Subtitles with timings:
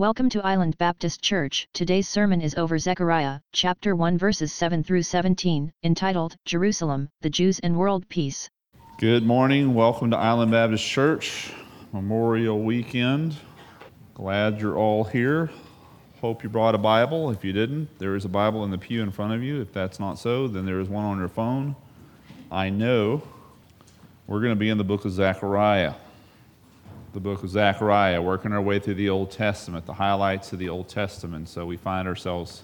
[0.00, 1.68] Welcome to Island Baptist Church.
[1.74, 7.58] Today's sermon is over Zechariah, chapter 1 verses 7 through 17, entitled Jerusalem, the Jews
[7.58, 8.48] and World Peace.
[8.96, 9.74] Good morning.
[9.74, 11.52] Welcome to Island Baptist Church,
[11.92, 13.36] Memorial Weekend.
[14.14, 15.50] Glad you're all here.
[16.22, 17.30] Hope you brought a Bible.
[17.30, 19.60] If you didn't, there is a Bible in the pew in front of you.
[19.60, 21.76] If that's not so, then there is one on your phone.
[22.50, 23.20] I know
[24.26, 25.92] we're going to be in the book of Zechariah
[27.12, 30.68] the book of Zechariah, working our way through the Old Testament, the highlights of the
[30.68, 31.48] Old Testament.
[31.48, 32.62] So we find ourselves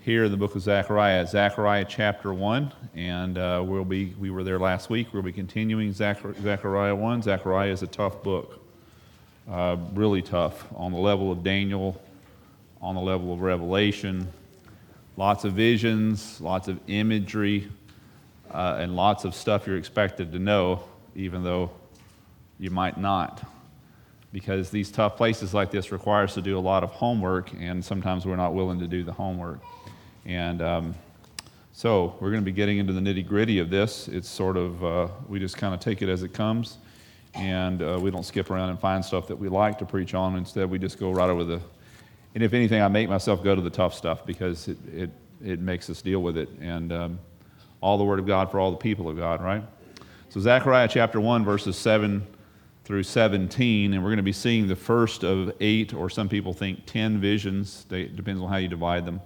[0.00, 4.42] here in the book of Zechariah, Zechariah chapter 1, and uh, we'll be, we were
[4.42, 5.14] there last week.
[5.14, 7.22] We'll be continuing Zechariah 1.
[7.22, 8.60] Zechariah is a tough book,
[9.48, 12.02] uh, really tough on the level of Daniel,
[12.82, 14.26] on the level of Revelation.
[15.16, 17.68] Lots of visions, lots of imagery,
[18.50, 20.82] uh, and lots of stuff you're expected to know,
[21.14, 21.70] even though
[22.58, 23.42] you might not.
[24.32, 27.84] Because these tough places like this require us to do a lot of homework, and
[27.84, 29.60] sometimes we're not willing to do the homework.
[30.24, 30.94] And um,
[31.72, 34.08] so we're going to be getting into the nitty gritty of this.
[34.08, 36.78] It's sort of, uh, we just kind of take it as it comes,
[37.34, 40.36] and uh, we don't skip around and find stuff that we like to preach on.
[40.36, 41.60] Instead, we just go right over the,
[42.34, 45.10] and if anything, I make myself go to the tough stuff because it, it,
[45.42, 46.48] it makes us deal with it.
[46.60, 47.18] And um,
[47.80, 49.62] all the Word of God for all the people of God, right?
[50.30, 52.26] So, Zechariah chapter 1, verses 7
[52.86, 56.52] through 17, and we're going to be seeing the first of eight, or some people
[56.52, 59.20] think 10 visions, it depends on how you divide them,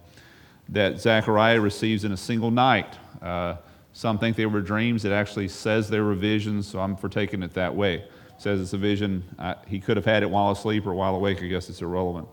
[0.71, 2.97] that Zechariah receives in a single night.
[3.21, 3.57] Uh,
[3.93, 5.05] some think they were dreams.
[5.05, 7.97] It actually says they were visions, so I'm for taking it that way.
[7.97, 9.23] It says it's a vision.
[9.39, 11.43] Uh, he could have had it while asleep or while awake.
[11.43, 12.29] I guess it's irrelevant.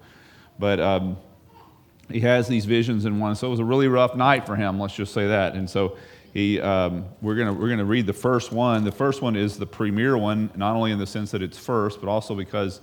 [0.57, 1.17] But um,
[2.09, 3.35] he has these visions in one.
[3.35, 5.55] So it was a really rough night for him, let's just say that.
[5.55, 5.97] And so
[6.33, 8.83] he, um, we're going we're gonna read the first one.
[8.83, 11.99] The first one is the premier one, not only in the sense that it's first,
[11.99, 12.81] but also because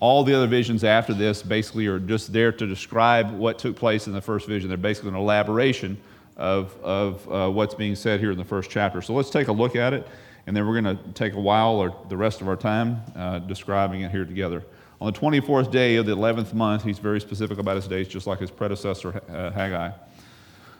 [0.00, 4.06] all the other visions after this basically are just there to describe what took place
[4.06, 4.68] in the first vision.
[4.68, 5.96] They're basically an elaboration
[6.36, 9.00] of, of uh, what's being said here in the first chapter.
[9.00, 10.06] So let's take a look at it,
[10.46, 13.38] and then we're going to take a while or the rest of our time uh,
[13.40, 14.62] describing it here together.
[15.00, 18.26] On the 24th day of the 11th month, he's very specific about his dates, just
[18.26, 19.92] like his predecessor, uh, Haggai.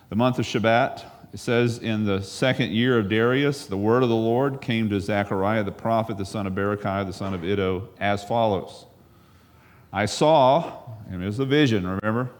[0.08, 4.08] The month of Shebat, it says, In the second year of Darius, the word of
[4.08, 7.88] the Lord came to Zechariah the prophet, the son of Berechiah, the son of Iddo,
[8.00, 8.86] as follows
[9.92, 12.30] I saw, and it was a vision, remember?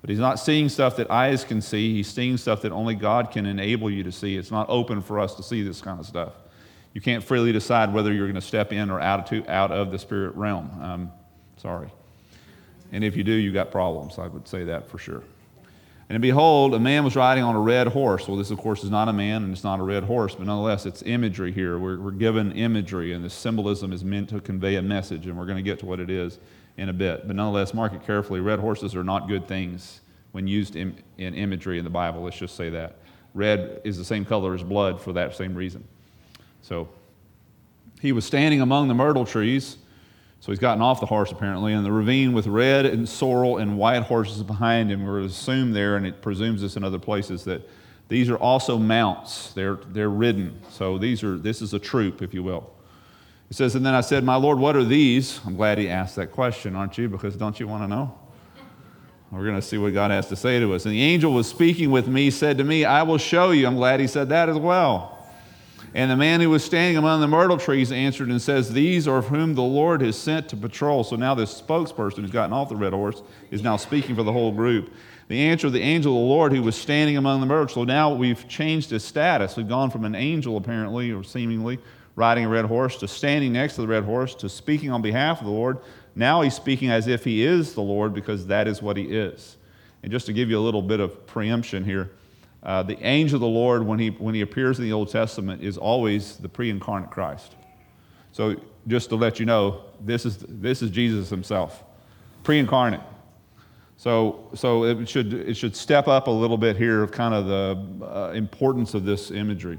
[0.00, 1.92] But he's not seeing stuff that eyes can see.
[1.92, 4.36] He's seeing stuff that only God can enable you to see.
[4.36, 6.32] It's not open for us to see this kind of stuff.
[6.94, 9.90] You can't freely decide whether you're going to step in or out of, out of
[9.90, 10.70] the spirit realm.
[10.80, 11.12] Um,
[11.58, 11.88] sorry.
[12.92, 14.18] And if you do, you've got problems.
[14.18, 15.22] I would say that for sure.
[16.08, 18.28] And behold, a man was riding on a red horse.
[18.28, 20.46] Well, this, of course, is not a man and it's not a red horse, but
[20.46, 21.78] nonetheless, it's imagery here.
[21.78, 25.46] We're, we're given imagery, and this symbolism is meant to convey a message, and we're
[25.46, 26.38] going to get to what it is
[26.76, 27.26] in a bit.
[27.26, 28.38] But nonetheless, mark it carefully.
[28.38, 30.00] Red horses are not good things
[30.30, 32.22] when used in, in imagery in the Bible.
[32.22, 32.98] Let's just say that.
[33.34, 35.82] Red is the same color as blood for that same reason.
[36.62, 36.88] So,
[38.00, 39.78] he was standing among the myrtle trees
[40.40, 43.78] so he's gotten off the horse apparently, and the ravine with red and sorrel and
[43.78, 47.68] white horses behind him were assumed there, and it presumes this in other places that
[48.08, 49.52] these are also mounts.
[49.52, 50.60] They're, they're ridden.
[50.70, 52.70] So these are, this is a troop, if you will.
[53.50, 55.40] It says, And then I said, My Lord, what are these?
[55.44, 57.08] I'm glad he asked that question, aren't you?
[57.08, 58.16] Because don't you want to know?
[59.32, 60.84] We're going to see what God has to say to us.
[60.84, 63.66] And the angel was speaking with me, said to me, I will show you.
[63.66, 65.15] I'm glad he said that as well.
[65.94, 69.22] And the man who was standing among the myrtle trees answered and says, These are
[69.22, 71.04] whom the Lord has sent to patrol.
[71.04, 74.32] So now this spokesperson who's gotten off the red horse is now speaking for the
[74.32, 74.92] whole group.
[75.28, 77.68] The answer of the angel of the Lord who was standing among the myrtle.
[77.68, 79.56] So now we've changed his status.
[79.56, 81.78] We've gone from an angel, apparently, or seemingly,
[82.14, 85.40] riding a red horse, to standing next to the red horse, to speaking on behalf
[85.40, 85.78] of the Lord.
[86.14, 89.56] Now he's speaking as if he is the Lord because that is what he is.
[90.02, 92.10] And just to give you a little bit of preemption here,
[92.66, 95.62] uh, the angel of the Lord, when he, when he appears in the Old Testament,
[95.62, 97.54] is always the pre incarnate Christ.
[98.32, 98.56] So,
[98.88, 101.84] just to let you know, this is, this is Jesus himself,
[102.42, 103.00] pre incarnate.
[103.96, 107.46] So, so it, should, it should step up a little bit here of kind of
[107.46, 109.78] the uh, importance of this imagery.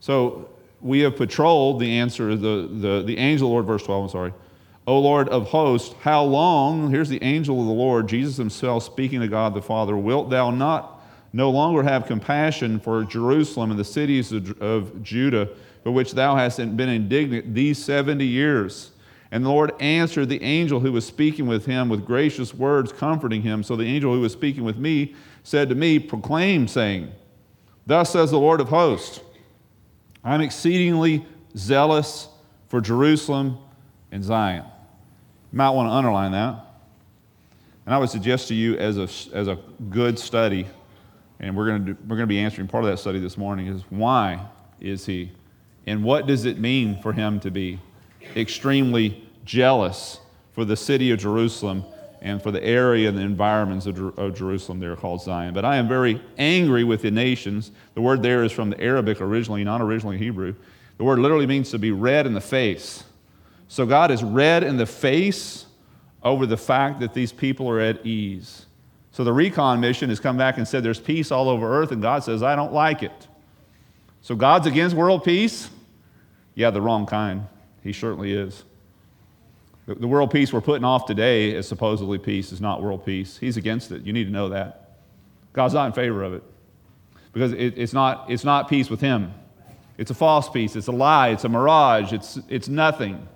[0.00, 0.50] So,
[0.80, 4.10] we have patrolled the answer, the, the, the angel of the Lord, verse 12, I'm
[4.10, 4.34] sorry.
[4.88, 9.20] O Lord of hosts, how long, here's the angel of the Lord, Jesus himself speaking
[9.20, 10.99] to God the Father, wilt thou not
[11.32, 15.48] no longer have compassion for Jerusalem and the cities of, of Judah,
[15.82, 18.90] for which thou hast been indignant these 70 years.
[19.30, 23.42] And the Lord answered the angel who was speaking with him with gracious words, comforting
[23.42, 23.62] him.
[23.62, 27.12] So the angel who was speaking with me said to me, Proclaim, saying,
[27.86, 29.20] Thus says the Lord of hosts,
[30.24, 31.24] I'm exceedingly
[31.56, 32.28] zealous
[32.68, 33.58] for Jerusalem
[34.10, 34.64] and Zion.
[35.52, 36.66] You might want to underline that.
[37.86, 40.66] And I would suggest to you as a, as a good study,
[41.40, 43.36] and we're going, to do, we're going to be answering part of that study this
[43.36, 44.46] morning, is why
[44.80, 45.32] is he?
[45.86, 47.80] And what does it mean for him to be
[48.36, 50.20] extremely jealous
[50.52, 51.84] for the city of Jerusalem
[52.20, 55.54] and for the area and the environments of, Jer- of Jerusalem there called Zion?
[55.54, 57.70] But I am very angry with the nations.
[57.94, 60.54] The word there is from the Arabic originally, not originally Hebrew.
[60.98, 63.04] The word literally means to be red in the face.
[63.68, 65.64] So God is red in the face
[66.22, 68.66] over the fact that these people are at ease.
[69.12, 72.00] So the recon mission has come back and said there's peace all over earth, and
[72.00, 73.28] God says, I don't like it.
[74.22, 75.68] So God's against world peace?
[76.54, 77.46] Yeah, the wrong kind.
[77.82, 78.64] He certainly is.
[79.86, 83.38] The, world peace we're putting off today as supposedly peace is not world peace.
[83.38, 84.02] He's against it.
[84.02, 84.98] You need to know that.
[85.52, 86.44] God's not in favor of it
[87.32, 89.32] because it, it's, not, it's not peace with Him.
[89.98, 90.76] It's a false peace.
[90.76, 91.30] It's a lie.
[91.30, 92.12] It's a mirage.
[92.12, 93.26] It's, it's nothing.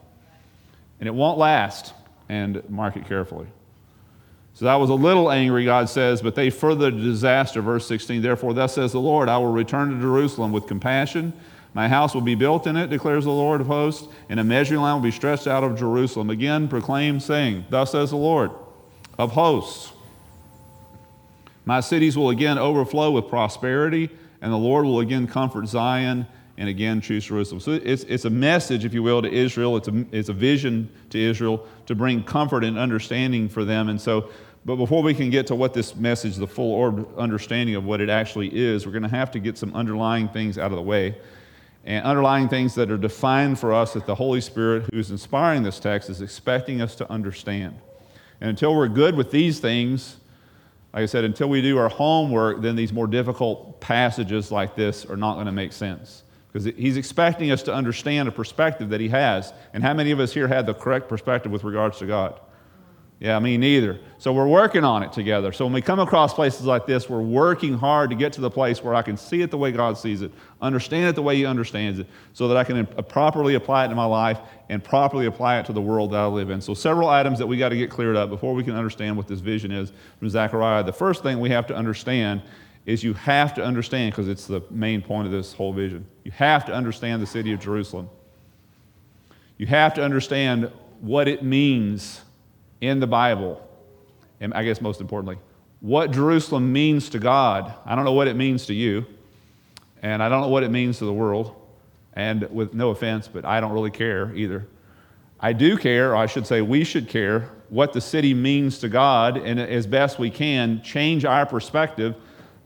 [1.00, 1.92] And it won't last.
[2.28, 3.46] And mark it carefully.
[4.54, 7.60] So that was a little angry, God says, but they further the disaster.
[7.60, 11.32] Verse 16, therefore, thus says the Lord, I will return to Jerusalem with compassion.
[11.74, 14.80] My house will be built in it, declares the Lord of hosts, and a measuring
[14.80, 16.30] line will be stretched out of Jerusalem.
[16.30, 18.52] Again, proclaim, saying, Thus says the Lord
[19.18, 19.92] of hosts.
[21.64, 24.08] My cities will again overflow with prosperity,
[24.40, 27.60] and the Lord will again comfort Zion and again choose Jerusalem.
[27.60, 29.76] So it's, it's a message, if you will, to Israel.
[29.76, 33.88] It's a, it's a vision to Israel to bring comfort and understanding for them.
[33.88, 34.30] And so,
[34.64, 38.00] but before we can get to what this message, the full orb understanding of what
[38.00, 40.82] it actually is, we're going to have to get some underlying things out of the
[40.82, 41.16] way.
[41.84, 45.78] And underlying things that are defined for us that the Holy Spirit, who's inspiring this
[45.78, 47.76] text, is expecting us to understand.
[48.40, 50.16] And until we're good with these things,
[50.94, 55.04] like I said, until we do our homework, then these more difficult passages like this
[55.04, 56.23] are not going to make sense
[56.54, 59.52] because he's expecting us to understand a perspective that he has.
[59.72, 62.38] And how many of us here had the correct perspective with regards to God?
[63.18, 63.98] Yeah, me neither.
[64.18, 65.50] So we're working on it together.
[65.50, 68.50] So when we come across places like this, we're working hard to get to the
[68.50, 70.30] place where I can see it the way God sees it,
[70.60, 73.88] understand it the way He understands it, so that I can uh, properly apply it
[73.88, 76.60] to my life and properly apply it to the world that I live in.
[76.60, 79.26] So several items that we got to get cleared up before we can understand what
[79.26, 80.84] this vision is from Zechariah.
[80.84, 82.42] The first thing we have to understand
[82.86, 86.30] is you have to understand, because it's the main point of this whole vision, you
[86.32, 88.10] have to understand the city of Jerusalem.
[89.56, 90.70] You have to understand
[91.00, 92.20] what it means
[92.80, 93.66] in the Bible.
[94.40, 95.38] And I guess most importantly,
[95.80, 97.72] what Jerusalem means to God.
[97.86, 99.06] I don't know what it means to you,
[100.02, 101.54] and I don't know what it means to the world.
[102.16, 104.68] And with no offense, but I don't really care either.
[105.40, 108.88] I do care, or I should say, we should care what the city means to
[108.88, 112.14] God, and as best we can, change our perspective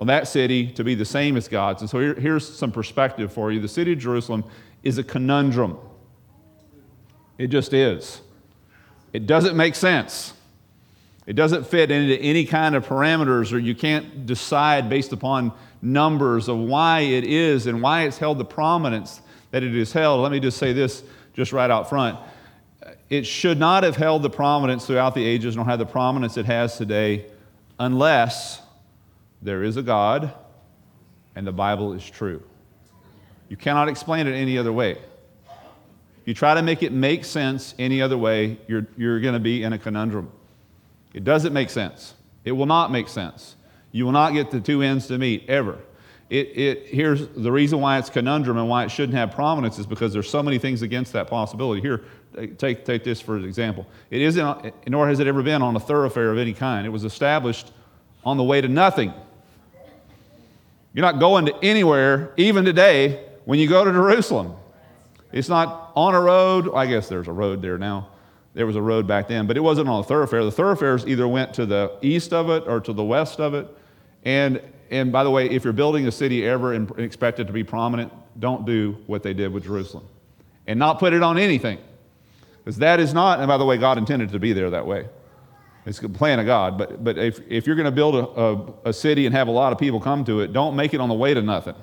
[0.00, 1.82] on that city to be the same as God's.
[1.82, 3.60] And so here, here's some perspective for you.
[3.60, 4.44] The city of Jerusalem
[4.82, 5.78] is a conundrum.
[7.36, 8.20] It just is.
[9.12, 10.34] It doesn't make sense.
[11.26, 15.52] It doesn't fit into any kind of parameters, or you can't decide based upon
[15.82, 20.22] numbers of why it is and why it's held the prominence that it is held.
[20.22, 21.02] Let me just say this
[21.34, 22.18] just right out front.
[23.10, 26.46] It should not have held the prominence throughout the ages, nor have the prominence it
[26.46, 27.26] has today,
[27.78, 28.60] unless
[29.42, 30.32] there is a God,
[31.34, 32.42] and the Bible is true.
[33.48, 34.98] You cannot explain it any other way.
[36.24, 39.62] You try to make it make sense any other way, you're, you're going to be
[39.62, 40.30] in a conundrum.
[41.14, 42.14] It doesn't make sense.
[42.44, 43.56] It will not make sense.
[43.92, 45.78] You will not get the two ends to meet ever.
[46.28, 49.86] It, it, here's the reason why it's conundrum and why it shouldn't have prominence is
[49.86, 51.80] because there's so many things against that possibility.
[51.80, 52.04] Here,
[52.58, 53.86] take, take this for example.
[54.10, 56.86] It isn't, nor has it ever been on a thoroughfare of any kind.
[56.86, 57.72] It was established
[58.24, 59.14] on the way to nothing.
[60.98, 64.56] You're not going to anywhere, even today, when you go to Jerusalem.
[65.30, 66.74] It's not on a road.
[66.74, 68.08] I guess there's a road there now.
[68.54, 70.42] There was a road back then, but it wasn't on a thoroughfare.
[70.44, 73.68] The thoroughfares either went to the east of it or to the west of it.
[74.24, 77.52] And, and by the way, if you're building a city ever and expect it to
[77.52, 80.04] be prominent, don't do what they did with Jerusalem
[80.66, 81.78] and not put it on anything.
[82.64, 85.06] Because that is not, and by the way, God intended to be there that way.
[85.88, 86.76] It's the plan of God.
[86.76, 89.50] But, but if, if you're going to build a, a, a, city and have a
[89.50, 91.74] lot of people come to it, don't make it on the way to nothing.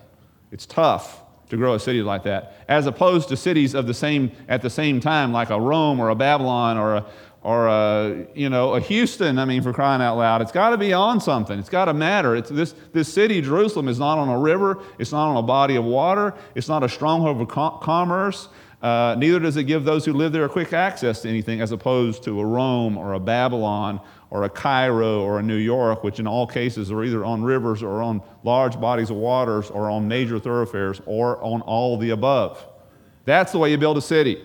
[0.51, 4.31] It's tough to grow a city like that, as opposed to cities of the same
[4.47, 7.05] at the same time, like a Rome or a Babylon or a,
[7.41, 10.41] or a, you know, a Houston, I mean, for crying out loud.
[10.41, 11.57] It's got to be on something.
[11.57, 12.35] It's got to matter.
[12.35, 14.83] It's this, this city, Jerusalem, is not on a river.
[14.99, 16.35] It's not on a body of water.
[16.53, 18.49] It's not a stronghold of commerce.
[18.85, 21.71] Uh, neither does it give those who live there a quick access to anything as
[21.71, 23.99] opposed to a Rome or a Babylon
[24.29, 27.81] or a Cairo or a New York, which in all cases are either on rivers
[27.81, 32.63] or on large bodies of waters or on major thoroughfares or on all the above.
[33.23, 34.39] That's the way you build a city.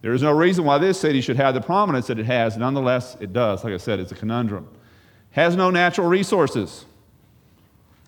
[0.00, 2.56] There is no reason why this city should have the prominence that it has.
[2.56, 3.62] Nonetheless, it does.
[3.62, 4.68] Like I said, it's a conundrum.
[5.30, 6.84] Has no natural resources.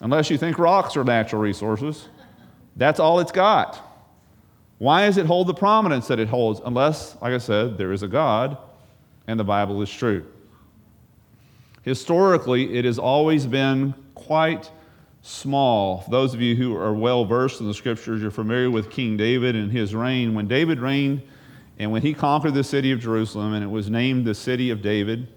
[0.01, 2.09] Unless you think rocks are natural resources,
[2.75, 3.84] that's all it's got.
[4.79, 6.61] Why does it hold the prominence that it holds?
[6.65, 8.59] Unless, like I said, there is a God
[9.27, 10.27] and the Bible is true.
[11.83, 14.71] Historically, it has always been quite
[15.23, 16.05] small.
[16.11, 19.55] Those of you who are well versed in the scriptures, you're familiar with King David
[19.55, 20.35] and his reign.
[20.35, 21.23] When David reigned
[21.79, 24.81] and when he conquered the city of Jerusalem, and it was named the city of
[24.81, 25.29] David,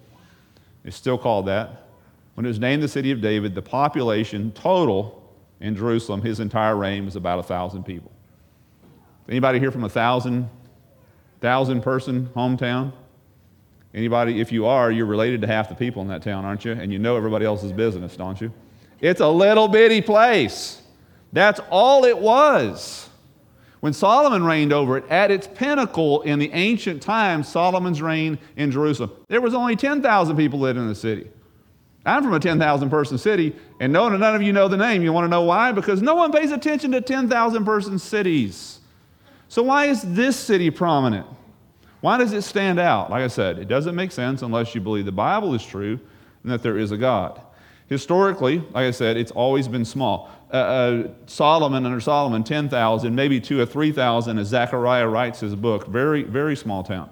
[0.84, 1.88] it's still called that.
[2.36, 6.75] When it was named the city of David, the population total in Jerusalem, his entire
[6.75, 8.12] reign was about a thousand people.
[9.29, 10.50] Anybody here from a thousand,
[11.41, 12.93] thousand person hometown?
[13.93, 16.72] Anybody, if you are, you're related to half the people in that town, aren't you?
[16.72, 18.53] And you know everybody else's business, don't you?
[19.01, 20.81] It's a little bitty place.
[21.34, 23.10] That's all it was.
[23.79, 28.72] When Solomon reigned over it, at its pinnacle in the ancient times, Solomon's reign in
[28.72, 31.29] Jerusalem, there was only 10,000 people living in the city.
[32.05, 35.03] I'm from a 10,000 person city, and none of you know the name.
[35.03, 35.74] You want to know why?
[35.74, 38.76] Because no one pays attention to 10,000 person cities.
[39.50, 41.25] So, why is this city prominent?
[42.01, 43.10] Why does it stand out?
[43.10, 46.00] Like I said, it doesn't make sense unless you believe the Bible is true
[46.44, 47.42] and that there is a God.
[47.88, 50.30] Historically, like I said, it's always been small.
[50.54, 55.88] Uh, uh, Solomon, under Solomon, 10,000, maybe two or 3,000 as Zechariah writes his book.
[55.88, 57.10] Very, very small town.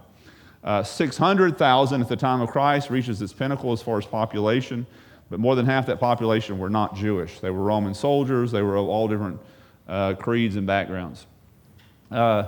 [0.64, 4.86] Uh, 600,000 at the time of Christ reaches its pinnacle as far as population,
[5.30, 7.40] but more than half that population were not Jewish.
[7.40, 9.40] They were Roman soldiers, they were of all different
[9.88, 11.26] uh, creeds and backgrounds.
[12.12, 12.48] Uh,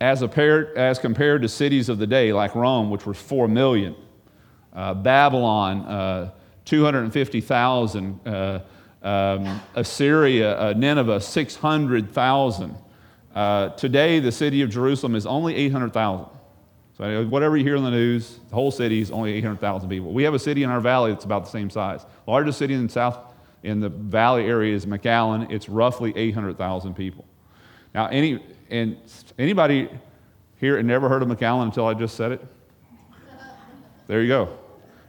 [0.00, 3.94] as, paired, as compared to cities of the day like Rome, which was 4 million,
[4.72, 6.30] uh, Babylon, uh,
[6.64, 8.60] 250,000, uh,
[9.02, 12.76] um, Assyria, uh, Nineveh, 600,000.
[13.34, 16.26] Uh, today, the city of Jerusalem is only 800,000.
[16.98, 20.12] So, whatever you hear in the news, the whole city is only 800,000 people.
[20.12, 22.04] We have a city in our valley that's about the same size.
[22.26, 23.18] Largest city in the south,
[23.62, 25.50] in the valley area is McAllen.
[25.50, 27.24] It's roughly 800,000 people.
[27.94, 28.96] Now, any, and
[29.38, 29.88] anybody
[30.56, 32.46] here had never heard of McAllen until I just said it?
[34.08, 34.58] There you go.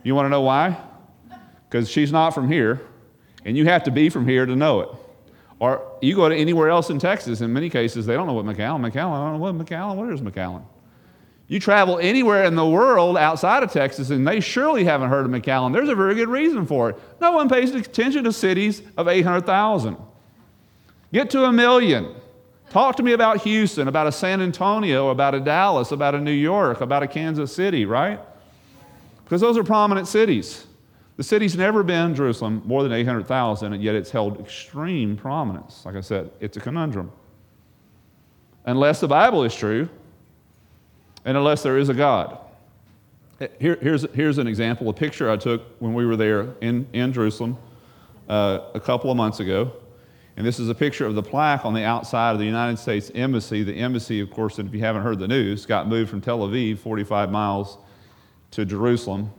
[0.04, 0.78] You want to know why?
[1.68, 2.82] Because she's not from here,
[3.46, 4.90] and you have to be from here to know it.
[5.60, 8.46] Or you go to anywhere else in Texas, in many cases, they don't know what
[8.46, 10.64] McAllen, McAllen, I don't know what McAllen, what is McAllen?
[11.48, 15.32] You travel anywhere in the world outside of Texas, and they surely haven't heard of
[15.32, 15.72] McAllen.
[15.72, 17.00] There's a very good reason for it.
[17.22, 19.98] No one pays attention to cities of 800,000.
[21.14, 22.16] Get to a million.
[22.74, 26.32] Talk to me about Houston, about a San Antonio, about a Dallas, about a New
[26.32, 28.20] York, about a Kansas City, right?
[29.24, 30.66] Because those are prominent cities.
[31.18, 35.86] The city's never been, Jerusalem, more than 800,000, and yet it's held extreme prominence.
[35.86, 37.12] Like I said, it's a conundrum.
[38.66, 39.88] Unless the Bible is true,
[41.26, 42.40] and unless there is a God.
[43.60, 47.14] Here, here's, here's an example, a picture I took when we were there in, in
[47.14, 47.56] Jerusalem
[48.28, 49.74] uh, a couple of months ago.
[50.36, 53.12] And this is a picture of the plaque on the outside of the United States
[53.14, 53.64] Embassy.
[53.64, 56.80] The embassy, of course, if you haven't heard the news, got moved from Tel Aviv
[56.80, 57.78] 45 miles
[58.52, 59.32] to Jerusalem.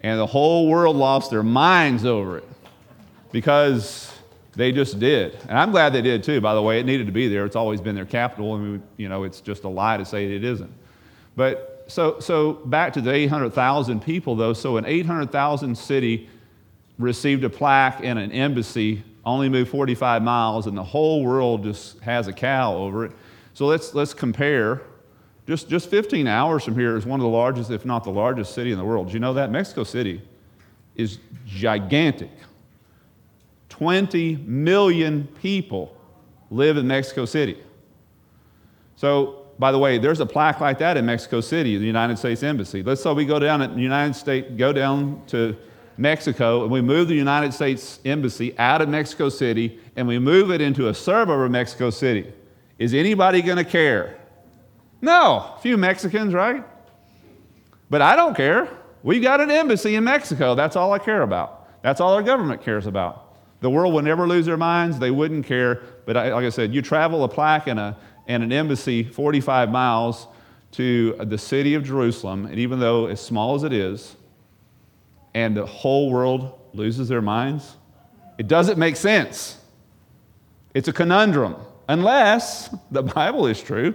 [0.00, 2.48] And the whole world lost their minds over it
[3.32, 4.12] because
[4.54, 5.36] they just did.
[5.48, 6.80] And I'm glad they did too, by the way.
[6.80, 7.44] It needed to be there.
[7.44, 8.56] It's always been their capital.
[8.56, 10.72] and you know, it's just a lie to say it isn't.
[11.36, 14.54] But so, so back to the 800,000 people, though.
[14.54, 16.30] So an 800,000 city
[16.98, 21.98] received a plaque in an embassy only moved 45 miles, and the whole world just
[22.00, 23.12] has a cow over it.
[23.54, 24.82] So let's, let's compare.
[25.46, 28.54] Just, just 15 hours from here is one of the largest, if not the largest
[28.54, 29.08] city in the world.
[29.08, 29.50] Do you know that?
[29.50, 30.22] Mexico City
[30.96, 32.30] is gigantic.
[33.68, 35.96] 20 million people
[36.50, 37.58] live in Mexico City.
[38.96, 42.42] So, by the way, there's a plaque like that in Mexico City, the United States
[42.42, 42.82] Embassy.
[42.82, 45.56] Let's say we go down at the United States, go down to
[46.00, 50.50] Mexico, and we move the United States Embassy out of Mexico City, and we move
[50.50, 52.32] it into a suburb of Mexico City.
[52.78, 54.18] Is anybody going to care?
[55.02, 56.64] No, a few Mexicans, right?
[57.90, 58.68] But I don't care.
[59.02, 60.54] We've got an embassy in Mexico.
[60.54, 61.82] That's all I care about.
[61.82, 63.34] That's all our government cares about.
[63.60, 64.98] The world would never lose their minds.
[64.98, 65.82] They wouldn't care.
[66.06, 69.70] But I, like I said, you travel a plaque and, a, and an embassy 45
[69.70, 70.26] miles
[70.72, 74.16] to the city of Jerusalem, and even though as small as it is,
[75.34, 77.76] and the whole world loses their minds?
[78.38, 79.58] It doesn't make sense.
[80.74, 81.56] It's a conundrum,
[81.88, 83.94] unless the Bible is true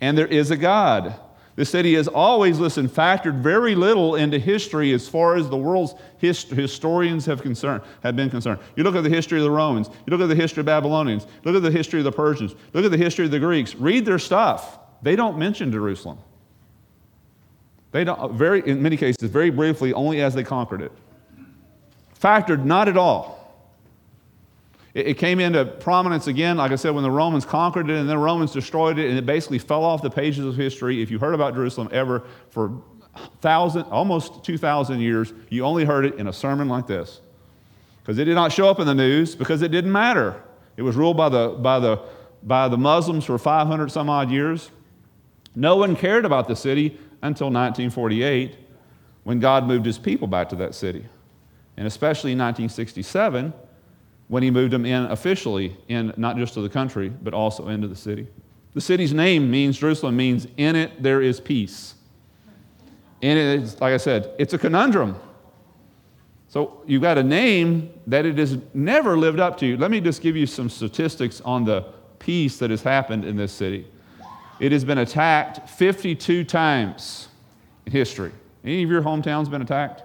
[0.00, 1.14] and there is a God.
[1.56, 5.94] The city has always, listen, factored very little into history as far as the world's
[6.18, 8.58] hist- historians have, concerned, have been concerned.
[8.74, 11.28] You look at the history of the Romans, you look at the history of Babylonians,
[11.44, 14.04] look at the history of the Persians, look at the history of the Greeks, read
[14.04, 14.78] their stuff.
[15.00, 16.18] they don't mention Jerusalem.
[17.94, 20.90] They don't, very, in many cases, very briefly, only as they conquered it.
[22.20, 23.56] Factored not at all.
[24.94, 28.08] It, it came into prominence again, like I said, when the Romans conquered it and
[28.08, 31.02] then the Romans destroyed it, and it basically fell off the pages of history.
[31.02, 32.82] If you heard about Jerusalem ever for
[33.40, 37.20] thousand, almost 2,000 years, you only heard it in a sermon like this.
[38.02, 40.42] Because it did not show up in the news, because it didn't matter.
[40.76, 42.00] It was ruled by the, by the,
[42.42, 44.72] by the Muslims for 500 some odd years.
[45.54, 48.56] No one cared about the city until 1948
[49.24, 51.04] when God moved his people back to that city.
[51.76, 53.52] And especially in 1967
[54.28, 57.88] when he moved them in officially, in not just to the country, but also into
[57.88, 58.26] the city.
[58.74, 61.94] The city's name means, Jerusalem means, in it there is peace.
[63.22, 65.16] And it, is, like I said, it's a conundrum.
[66.48, 69.76] So you've got a name that it has never lived up to.
[69.76, 71.86] Let me just give you some statistics on the
[72.18, 73.86] peace that has happened in this city.
[74.60, 77.28] It has been attacked 52 times
[77.86, 78.32] in history.
[78.62, 80.02] Any of your hometowns been attacked?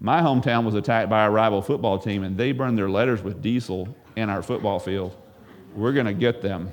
[0.00, 3.42] My hometown was attacked by a rival football team, and they burned their letters with
[3.42, 5.16] diesel in our football field.
[5.74, 6.72] We're going to get them.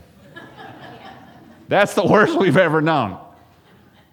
[1.67, 3.19] That's the worst we've ever known.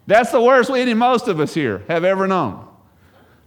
[0.05, 2.67] That's the worst we, most of us here have ever known.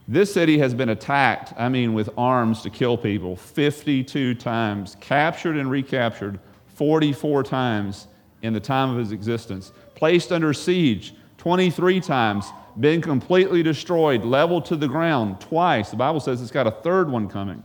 [0.08, 5.56] This city has been attacked, I mean, with arms to kill people 52 times, captured
[5.56, 6.40] and recaptured
[6.74, 8.08] 44 times
[8.42, 12.46] in the time of his existence, placed under siege 23 times,
[12.78, 15.90] been completely destroyed, leveled to the ground twice.
[15.90, 17.62] The Bible says it's got a third one coming.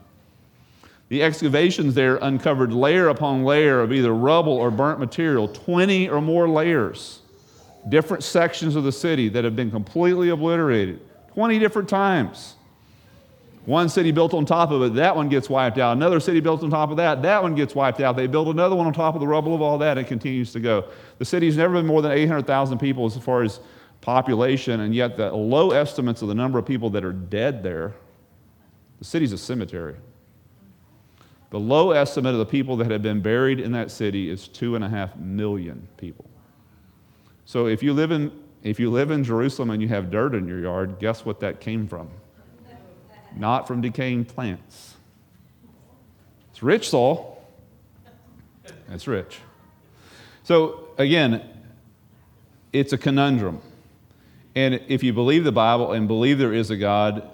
[1.09, 6.19] The excavations there uncovered layer upon layer of either rubble or burnt material, 20 or
[6.19, 7.21] more layers,
[7.89, 10.99] different sections of the city that have been completely obliterated
[11.33, 12.54] 20 different times.
[13.65, 15.97] One city built on top of it, that one gets wiped out.
[15.97, 18.15] Another city built on top of that, that one gets wiped out.
[18.15, 20.59] They build another one on top of the rubble of all that, it continues to
[20.59, 20.85] go.
[21.17, 23.59] The city's never been more than 800,000 people as far as
[24.01, 27.95] population, and yet the low estimates of the number of people that are dead there,
[28.99, 29.95] the city's a cemetery.
[31.49, 34.75] The low estimate of the people that have been buried in that city is two
[34.75, 36.25] and a half million people.
[37.45, 38.31] So if you live in
[38.63, 41.59] if you live in Jerusalem and you have dirt in your yard, guess what that
[41.59, 42.09] came from?
[43.35, 44.95] Not from decaying plants.
[46.51, 47.43] It's rich soil.
[48.87, 49.39] That's rich.
[50.43, 51.41] So again,
[52.71, 53.61] it's a conundrum.
[54.55, 57.29] And if you believe the Bible and believe there is a God,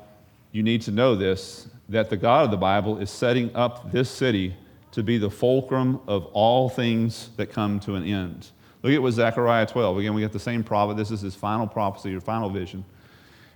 [0.51, 4.09] you need to know this that the God of the Bible is setting up this
[4.09, 4.55] city
[4.91, 8.47] to be the fulcrum of all things that come to an end.
[8.81, 9.97] Look at what Zechariah 12.
[9.97, 10.95] Again, we get the same prophet.
[10.95, 12.83] This is his final prophecy or final vision.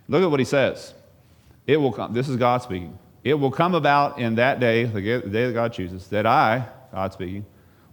[0.07, 0.93] Look at what he says.
[1.67, 2.13] It will come.
[2.13, 2.97] This is God speaking.
[3.23, 7.11] It will come about in that day, the day that God chooses, that I, God
[7.13, 7.45] speaking,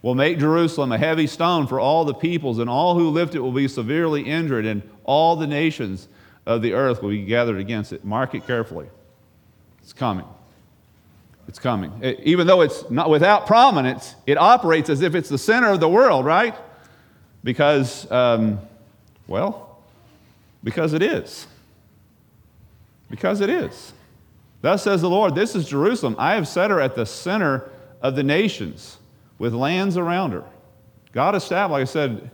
[0.03, 3.41] will make Jerusalem a heavy stone for all the peoples, and all who lift it
[3.41, 6.09] will be severely injured, and all the nations
[6.45, 8.05] of the earth will be gathered against it.
[8.05, 8.89] Mark it carefully.
[9.81, 10.27] It's coming.
[11.49, 11.93] It's coming.
[12.03, 15.81] It, even though it's not without prominence, it operates as if it's the center of
[15.81, 16.55] the world, right?
[17.45, 18.61] Because, um,
[19.27, 19.79] well,
[20.63, 21.47] because it is.
[23.13, 23.93] Because it is.
[24.63, 26.17] Thus says the Lord, This is Jerusalem.
[26.19, 27.71] I have set her at the center
[28.01, 28.97] of the nations
[29.39, 30.45] with lands around her.
[31.13, 32.31] God established, like I said,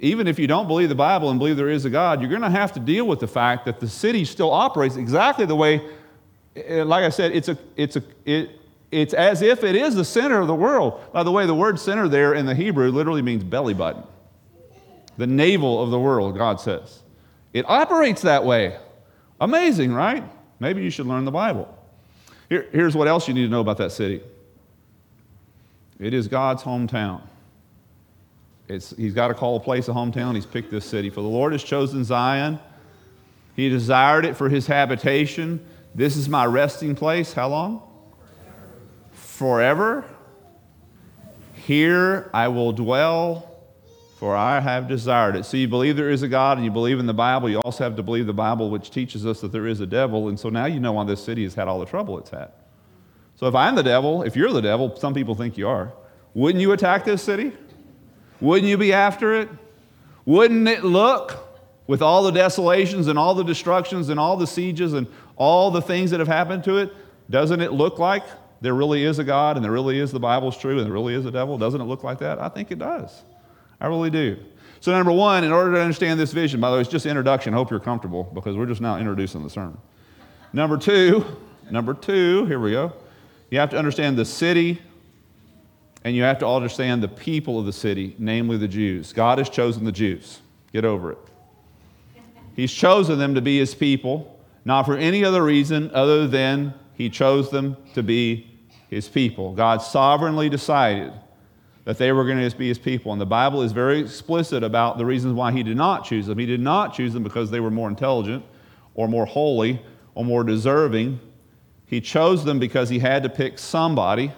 [0.00, 2.42] even if you don't believe the Bible and believe there is a God, you're going
[2.42, 5.80] to have to deal with the fact that the city still operates exactly the way,
[6.56, 8.50] eh, like I said, it's, a, it's, a, it,
[8.90, 11.00] it's as if it is the center of the world.
[11.12, 14.02] By the way, the word center there in the Hebrew literally means belly button,
[15.18, 17.04] the navel of the world, God says.
[17.52, 18.76] It operates that way.
[19.40, 20.24] Amazing, right?
[20.58, 21.76] Maybe you should learn the Bible.
[22.48, 24.22] Here, here's what else you need to know about that city
[25.98, 27.22] it is God's hometown.
[28.68, 30.34] It's, he's got to call a place a hometown.
[30.34, 31.10] He's picked this city.
[31.10, 32.58] For the Lord has chosen Zion.
[33.56, 35.64] He desired it for his habitation.
[35.94, 37.32] This is my resting place.
[37.32, 37.82] How long?
[39.12, 40.04] Forever.
[41.54, 43.49] Here I will dwell,
[44.20, 45.46] for I have desired it.
[45.46, 47.48] So you believe there is a God and you believe in the Bible.
[47.48, 50.28] You also have to believe the Bible, which teaches us that there is a devil.
[50.28, 52.52] And so now you know why this city has had all the trouble it's had.
[53.36, 55.94] So if I'm the devil, if you're the devil, some people think you are,
[56.34, 57.52] wouldn't you attack this city?
[58.42, 59.48] Wouldn't you be after it?
[60.26, 64.92] Wouldn't it look with all the desolations and all the destructions and all the sieges
[64.92, 65.06] and
[65.36, 66.92] all the things that have happened to it?
[67.30, 68.24] Doesn't it look like
[68.60, 71.14] there really is a God and there really is the Bible's true and there really
[71.14, 71.56] is a devil?
[71.56, 72.38] Doesn't it look like that?
[72.38, 73.22] I think it does.
[73.80, 74.38] I really do.
[74.80, 77.10] So, number one, in order to understand this vision, by the way, it's just an
[77.10, 77.52] introduction.
[77.52, 79.78] Hope you're comfortable because we're just now introducing the sermon.
[80.52, 81.24] Number two,
[81.70, 82.92] number two, here we go.
[83.50, 84.80] You have to understand the city
[86.04, 89.12] And you have to understand the people of the city, namely the Jews.
[89.12, 90.40] God has chosen the Jews.
[90.72, 91.18] Get over it.
[92.56, 97.10] He's chosen them to be his people, not for any other reason other than he
[97.10, 98.46] chose them to be
[98.88, 99.54] his people.
[99.54, 101.12] God sovereignly decided
[101.90, 103.10] that they were going to be his people.
[103.10, 106.38] And the Bible is very explicit about the reasons why he did not choose them.
[106.38, 108.44] He did not choose them because they were more intelligent
[108.94, 109.82] or more holy
[110.14, 111.18] or more deserving.
[111.86, 114.32] He chose them because he had to pick somebody,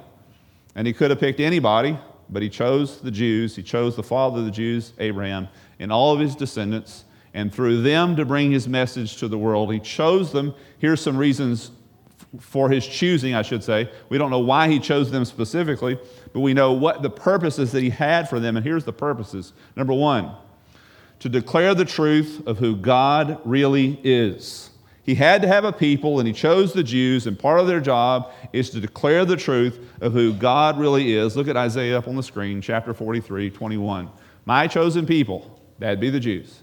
[0.75, 1.99] and he could have picked anybody,
[2.31, 3.55] but he chose the Jews.
[3.55, 5.47] He chose the father of the Jews, Abraham,
[5.79, 9.71] and all of his descendants, and through them to bring his message to the world.
[9.71, 10.55] He chose them.
[10.79, 11.71] Here's some reasons
[12.41, 13.91] for his choosing, I should say.
[14.09, 15.99] We don't know why he chose them specifically,
[16.33, 18.57] but we know what the purposes that he had for them.
[18.57, 19.53] And here's the purposes.
[19.77, 20.35] Number one,
[21.21, 24.71] to declare the truth of who God really is.
[25.05, 27.81] He had to have a people, and he chose the Jews, and part of their
[27.81, 31.37] job is to declare the truth of who God really is.
[31.37, 34.09] Look at Isaiah up on the screen, chapter 43, 21.
[34.45, 36.61] My chosen people, that'd be the Jews,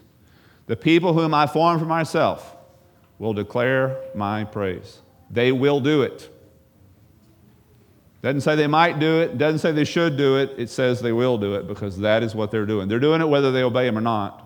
[0.67, 2.55] the people whom I formed for myself,
[3.17, 4.99] will declare my praise.
[5.30, 6.30] They will do it.
[8.22, 10.54] Doesn't say they might do it, doesn't say they should do it.
[10.58, 12.89] It says they will do it because that is what they're doing.
[12.89, 14.46] They're doing it whether they obey Him or not.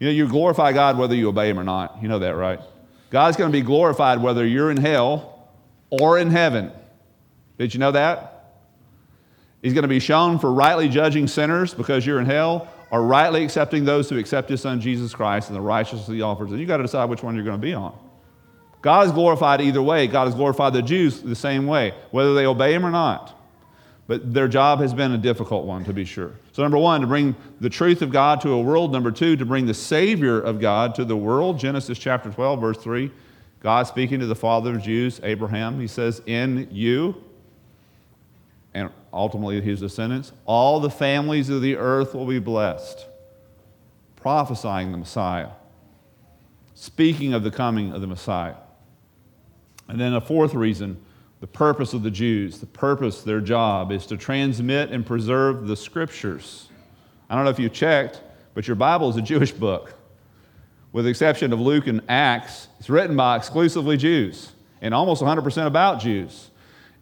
[0.00, 2.02] You know, you glorify God whether you obey Him or not.
[2.02, 2.58] You know that, right?
[3.10, 5.48] God's going to be glorified whether you're in hell
[5.90, 6.72] or in heaven.
[7.56, 8.32] Did you know that?
[9.62, 13.44] He's going to be shown for rightly judging sinners because you're in hell or rightly
[13.44, 16.50] accepting those who accept His Son Jesus Christ and the righteousness He offers.
[16.50, 17.96] And you've got to decide which one you're going to be on.
[18.82, 20.08] God is glorified either way.
[20.08, 23.38] God has glorified the Jews the same way, whether they obey him or not.
[24.08, 26.32] But their job has been a difficult one, to be sure.
[26.50, 28.92] So, number one, to bring the truth of God to a world.
[28.92, 31.58] Number two, to bring the Savior of God to the world.
[31.58, 33.10] Genesis chapter 12, verse 3.
[33.60, 37.22] God speaking to the father of Jews, Abraham, he says, In you,
[38.74, 43.06] and ultimately his descendants, all the families of the earth will be blessed.
[44.16, 45.50] Prophesying the Messiah,
[46.74, 48.56] speaking of the coming of the Messiah.
[49.92, 50.96] And then a fourth reason
[51.40, 55.76] the purpose of the Jews, the purpose, their job, is to transmit and preserve the
[55.76, 56.68] scriptures.
[57.28, 58.22] I don't know if you checked,
[58.54, 59.92] but your Bible is a Jewish book.
[60.92, 65.66] With the exception of Luke and Acts, it's written by exclusively Jews and almost 100%
[65.66, 66.50] about Jews.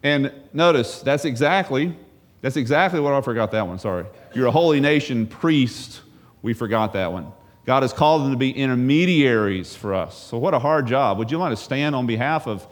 [0.03, 1.95] And notice, that's exactly,
[2.41, 4.05] that's exactly what I forgot that one, sorry.
[4.33, 6.01] You're a holy nation priest.
[6.41, 7.31] We forgot that one.
[7.65, 10.17] God has called them to be intermediaries for us.
[10.17, 11.17] So, what a hard job.
[11.19, 12.65] Would you want to stand on behalf of,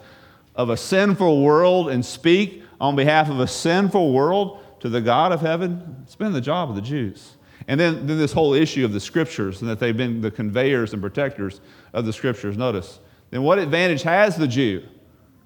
[0.60, 5.32] of a sinful world and speak on behalf of a sinful world to the God
[5.32, 5.96] of heaven?
[6.02, 7.36] It's been the job of the Jews.
[7.66, 10.92] And then, then this whole issue of the scriptures and that they've been the conveyors
[10.92, 11.60] and protectors
[11.94, 12.56] of the scriptures.
[12.56, 12.98] Notice,
[13.30, 14.84] then what advantage has the Jew?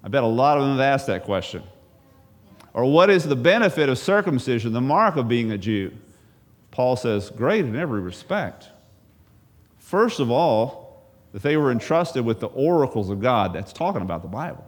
[0.03, 1.63] I bet a lot of them have asked that question.
[2.73, 5.93] Or what is the benefit of circumcision, the mark of being a Jew?
[6.71, 8.69] Paul says, great in every respect.
[9.77, 10.85] First of all,
[11.31, 13.53] that they were entrusted with the oracles of God.
[13.53, 14.65] That's talking about the Bible.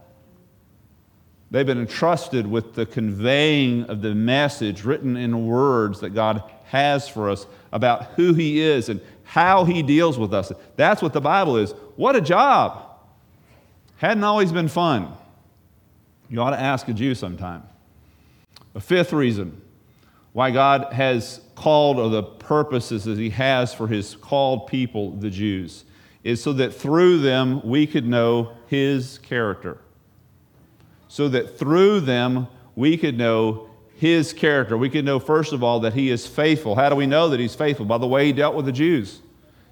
[1.49, 7.07] They've been entrusted with the conveying of the message written in words that God has
[7.07, 10.51] for us about who He is and how He deals with us.
[10.75, 11.71] That's what the Bible is.
[11.95, 12.83] What a job!
[13.97, 15.13] Hadn't always been fun.
[16.29, 17.63] You ought to ask a Jew sometime.
[18.75, 19.62] A fifth reason
[20.33, 25.29] why God has called, or the purposes that He has for His called people, the
[25.29, 25.86] Jews,
[26.23, 29.79] is so that through them we could know His character.
[31.08, 34.78] So that through them we could know His character.
[34.78, 36.76] We could know, first of all, that He is faithful.
[36.76, 37.86] How do we know that He's faithful?
[37.86, 39.22] By the way He dealt with the Jews.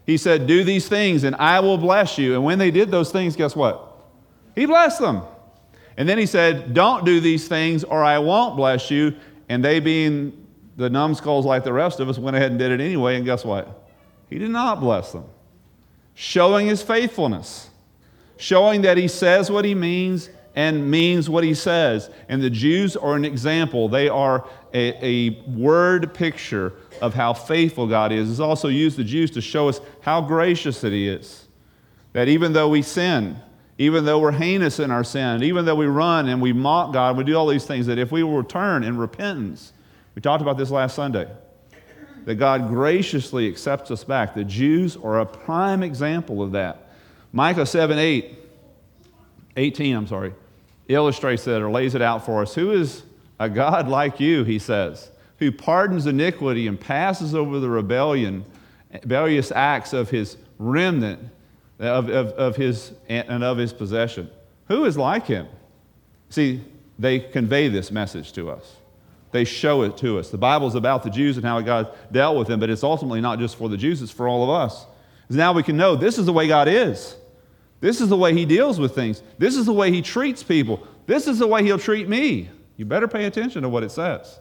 [0.05, 2.35] He said, Do these things and I will bless you.
[2.35, 3.91] And when they did those things, guess what?
[4.55, 5.23] He blessed them.
[5.97, 9.15] And then he said, Don't do these things or I won't bless you.
[9.49, 10.45] And they, being
[10.77, 13.45] the numbskulls like the rest of us went ahead and did it anyway, and guess
[13.45, 13.89] what?
[14.29, 15.25] He did not bless them.
[16.15, 17.69] Showing his faithfulness,
[18.37, 22.09] showing that he says what he means and means what he says.
[22.29, 23.89] And the Jews are an example.
[23.89, 28.29] They are a, a word picture of how faithful God is.
[28.29, 31.47] He's also used the Jews to show us how gracious he is.
[32.13, 33.37] That even though we sin,
[33.77, 37.17] even though we're heinous in our sin, even though we run and we mock God,
[37.17, 39.73] we do all these things, that if we will return in repentance,
[40.15, 41.27] we talked about this last Sunday.
[42.23, 44.33] That God graciously accepts us back.
[44.33, 46.89] The Jews are a prime example of that.
[47.33, 48.35] Micah 7 8,
[49.57, 50.33] 18, I'm sorry,
[50.87, 52.53] illustrates that or lays it out for us.
[52.55, 53.03] Who is
[53.39, 58.45] a God like you, he says, who pardons iniquity and passes over the rebellion,
[58.91, 61.19] rebellious acts of his remnant,
[61.79, 64.29] of, of, of his, and of his possession?
[64.67, 65.47] Who is like him?
[66.29, 66.61] See,
[66.97, 68.77] they convey this message to us.
[69.31, 70.29] They show it to us.
[70.29, 73.19] The Bible is about the Jews and how God dealt with them, but it's ultimately
[73.19, 74.85] not just for the Jews, it's for all of us.
[75.29, 77.15] Now we can know this is the way God is.
[77.85, 79.21] This is the way He deals with things.
[79.37, 80.87] This is the way He treats people.
[81.05, 82.49] This is the way He'll treat me.
[82.77, 84.39] You better pay attention to what it says.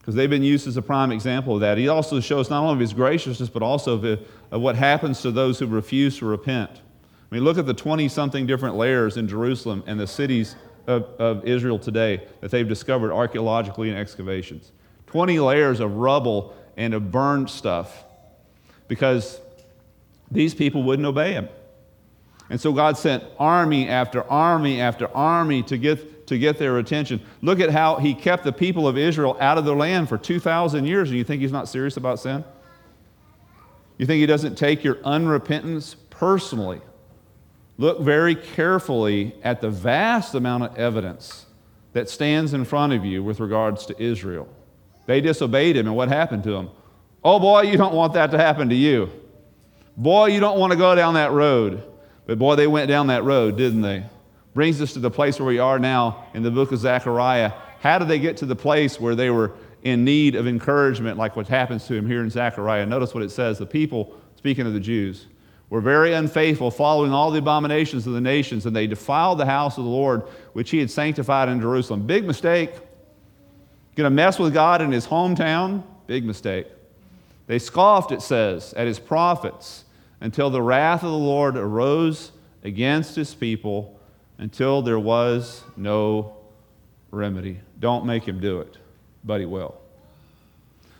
[0.00, 1.78] Because they've been used as a prime example of that.
[1.78, 5.60] He also shows not only His graciousness, but also of, of what happens to those
[5.60, 6.72] who refuse to repent.
[6.72, 10.56] I mean, look at the 20 something different layers in Jerusalem and the cities
[10.88, 14.72] of, of Israel today that they've discovered archaeologically in excavations.
[15.06, 18.02] 20 layers of rubble and of burned stuff
[18.88, 19.38] because
[20.32, 21.48] these people wouldn't obey him.
[22.50, 27.20] And so God sent army after army after army to get, to get their attention.
[27.40, 30.84] Look at how he kept the people of Israel out of their land for 2,000
[30.86, 32.44] years, and you think he's not serious about sin?
[33.96, 36.80] You think he doesn't take your unrepentance personally?
[37.78, 41.46] Look very carefully at the vast amount of evidence
[41.92, 44.48] that stands in front of you with regards to Israel.
[45.06, 46.70] They disobeyed him, and what happened to them?
[47.22, 49.10] Oh boy, you don't want that to happen to you.
[49.96, 51.82] Boy, you don't want to go down that road.
[52.26, 54.04] But boy, they went down that road, didn't they?
[54.54, 57.52] Brings us to the place where we are now in the book of Zechariah.
[57.80, 61.36] How did they get to the place where they were in need of encouragement, like
[61.36, 62.86] what happens to him here in Zechariah?
[62.86, 65.26] Notice what it says the people, speaking of the Jews,
[65.68, 69.76] were very unfaithful, following all the abominations of the nations, and they defiled the house
[69.76, 72.06] of the Lord, which he had sanctified in Jerusalem.
[72.06, 72.72] Big mistake.
[73.96, 75.82] To mess with God in his hometown?
[76.06, 76.66] Big mistake.
[77.46, 79.83] They scoffed, it says, at his prophets
[80.24, 82.32] until the wrath of the Lord arose
[82.62, 84.00] against his people
[84.38, 86.34] until there was no
[87.10, 87.60] remedy.
[87.78, 88.78] Don't make him do it,
[89.22, 89.78] but he will.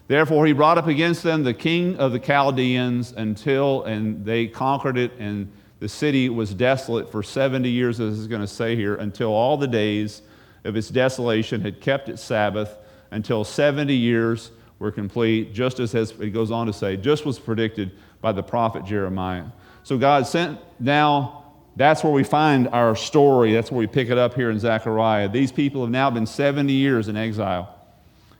[0.08, 4.98] Therefore, he brought up against them the king of the Chaldeans until, and they conquered
[4.98, 8.96] it, and the city was desolate for 70 years, as is going to say here,
[8.96, 10.20] until all the days
[10.64, 12.76] of its desolation had kept its Sabbath,
[13.10, 17.92] until 70 years were complete, just as it goes on to say, just was predicted
[18.24, 19.44] by the prophet Jeremiah.
[19.82, 21.44] So God sent now,
[21.76, 23.52] that's where we find our story.
[23.52, 25.28] That's where we pick it up here in Zechariah.
[25.28, 27.78] These people have now been 70 years in exile.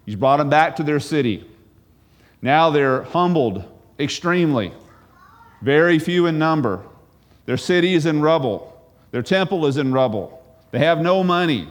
[0.07, 1.47] He's brought them back to their city.
[2.41, 3.63] Now they're humbled
[4.01, 4.73] extremely,
[5.61, 6.83] very few in number.
[7.45, 10.43] Their city is in rubble, their temple is in rubble.
[10.71, 11.69] They have no money.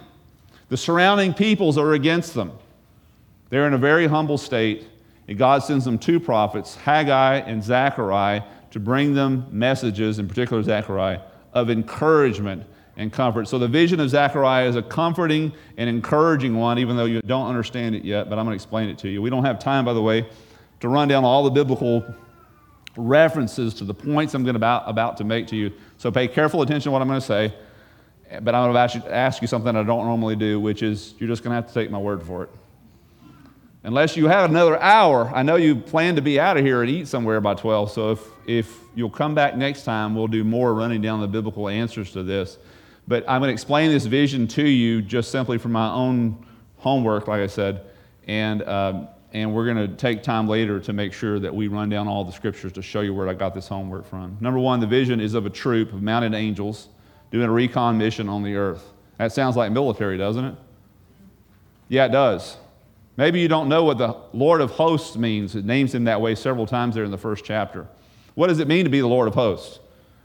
[0.70, 2.52] The surrounding peoples are against them.
[3.50, 4.88] They're in a very humble state,
[5.28, 10.62] and God sends them two prophets, Haggai and Zechariah, to bring them messages, in particular
[10.64, 11.22] Zechariah,
[11.54, 12.64] of encouragement
[12.98, 13.48] and comfort.
[13.48, 17.48] So the vision of Zechariah is a comforting and encouraging one, even though you don't
[17.48, 19.22] understand it yet, but I'm going to explain it to you.
[19.22, 20.28] We don't have time, by the way,
[20.82, 22.04] to run down all the biblical
[22.96, 25.72] references to the points I'm going about, about to make to you.
[25.98, 27.54] So pay careful attention to what I'm going to say.
[28.42, 31.44] But I'm going to ask you something I don't normally do, which is you're just
[31.44, 32.50] going to have to take my word for it.
[33.84, 36.90] Unless you have another hour, I know you plan to be out of here and
[36.90, 37.92] eat somewhere by 12.
[37.92, 41.68] So if, if you'll come back next time, we'll do more running down the biblical
[41.68, 42.58] answers to this.
[43.08, 46.46] But I'm going to explain this vision to you just simply from my own
[46.78, 47.86] homework, like I said.
[48.26, 51.90] And um, and we're going to take time later to make sure that we run
[51.90, 54.38] down all the scriptures to show you where I got this homework from.
[54.40, 56.90] Number one, the vision is of a troop of mounted angels
[57.32, 58.94] doing a recon mission on the earth.
[59.18, 60.56] That sounds like military, doesn't it?
[61.90, 62.58] Yeah, it does.
[63.16, 65.56] Maybe you don't know what the Lord of hosts means.
[65.56, 67.88] It names him that way several times there in the first chapter.
[68.36, 69.80] What does it mean to be the Lord of hosts?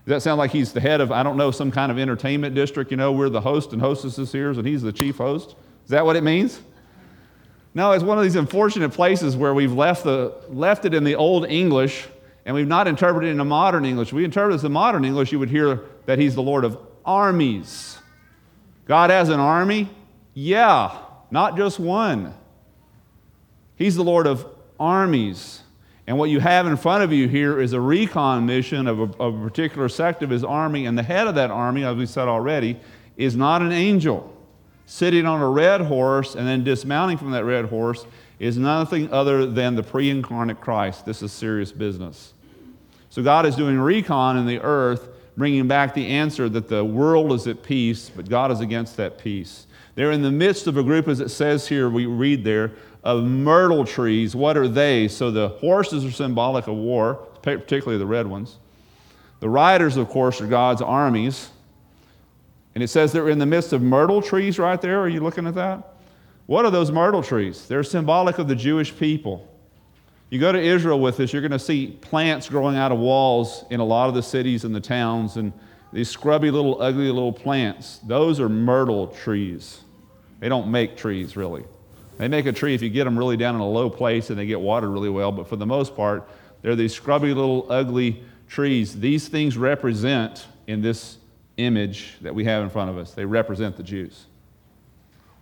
[0.07, 2.55] Does that sound like he's the head of, I don't know, some kind of entertainment
[2.55, 2.91] district?
[2.91, 5.55] You know, we're the host and hostesses here, and he's the chief host?
[5.85, 6.61] Is that what it means?
[7.75, 11.15] No, it's one of these unfortunate places where we've left, the, left it in the
[11.15, 12.09] old English
[12.49, 14.09] and we've not interpreted it in the modern English.
[14.09, 16.65] If we interpret it as the modern English, you would hear that he's the Lord
[16.65, 17.99] of armies.
[18.87, 19.91] God has an army?
[20.33, 20.97] Yeah,
[21.31, 22.33] not just one.
[23.79, 24.45] He's the Lord of
[24.79, 25.63] armies.
[26.07, 29.03] And what you have in front of you here is a recon mission of a,
[29.23, 32.07] of a particular sect of his army, and the head of that army, as we
[32.07, 32.81] said already,
[33.17, 34.35] is not an angel
[34.87, 38.07] sitting on a red horse and then dismounting from that red horse
[38.39, 41.05] is nothing other than the pre incarnate Christ.
[41.05, 42.33] This is serious business.
[43.11, 47.33] So God is doing recon in the earth, bringing back the answer that the world
[47.33, 49.67] is at peace, but God is against that peace.
[49.95, 52.73] They're in the midst of a group, as it says here, we read there,
[53.05, 54.35] of myrtle trees.
[54.35, 55.09] What are they?
[55.09, 58.57] So the horses are symbolic of war, particularly the red ones.
[59.41, 61.51] The riders, of course, are God's armies.
[62.75, 65.01] And it says they're in the midst of myrtle trees right there.
[65.01, 65.95] Are you looking at that?
[66.47, 67.67] What are those myrtle trees?
[67.67, 69.47] They're symbolic of the Jewish people.
[70.31, 73.65] You go to Israel with this, you're going to see plants growing out of walls
[73.71, 75.53] in a lot of the cities and the towns, and
[75.91, 77.99] these scrubby little, ugly little plants.
[78.07, 79.81] Those are myrtle trees.
[80.41, 81.65] They don't make trees, really.
[82.19, 84.39] They make a tree if you get them really down in a low place and
[84.39, 86.29] they get watered really well, but for the most part,
[86.61, 88.99] they're these scrubby little ugly trees.
[88.99, 91.19] These things represent, in this
[91.57, 94.27] image that we have in front of us, they represent the Jews.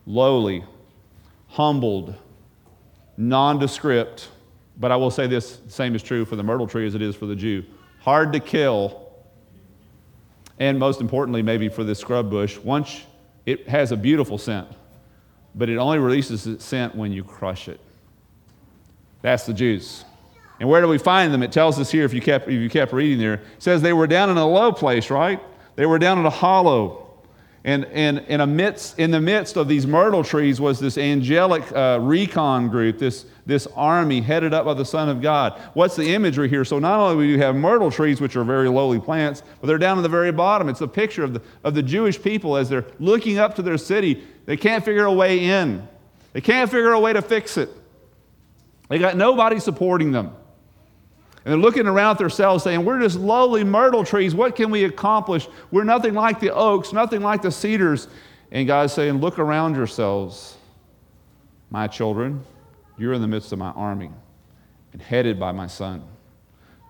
[0.06, 0.64] Lowly,
[1.48, 2.14] humbled,
[3.16, 4.28] nondescript,
[4.78, 7.16] but I will say this same is true for the myrtle tree as it is
[7.16, 7.64] for the Jew.
[8.00, 9.10] Hard to kill,
[10.58, 13.02] and most importantly, maybe for this scrub bush, once
[13.46, 14.68] it has a beautiful scent,
[15.56, 17.80] but it only releases its scent when you crush it.
[19.22, 20.04] That's the Jews.
[20.60, 21.42] And where do we find them?
[21.42, 23.92] It tells us here, if you kept, if you kept reading there, it says they
[23.92, 25.40] were down in a low place, right?
[25.74, 27.05] They were down in a hollow.
[27.66, 31.98] And, and, and amidst, in the midst of these myrtle trees was this angelic uh,
[32.00, 35.60] recon group, this, this army headed up by the Son of God.
[35.74, 36.64] What's the imagery here?
[36.64, 39.78] So not only do you have myrtle trees, which are very lowly plants, but they're
[39.78, 40.68] down at the very bottom.
[40.68, 43.78] It's a picture of the, of the Jewish people as they're looking up to their
[43.78, 44.22] city.
[44.44, 45.88] They can't figure a way in.
[46.34, 47.68] They can't figure a way to fix it.
[48.88, 50.36] They got nobody supporting them.
[51.46, 54.34] And they're looking around at themselves saying, We're just lowly myrtle trees.
[54.34, 55.46] What can we accomplish?
[55.70, 58.08] We're nothing like the oaks, nothing like the cedars.
[58.50, 60.56] And God's saying, Look around yourselves,
[61.70, 62.42] my children.
[62.98, 64.10] You're in the midst of my army
[64.92, 66.02] and headed by my son.